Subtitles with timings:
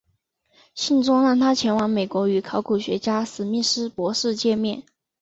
[0.73, 4.81] 信中让他前往美国与考古学家史密斯博士见面。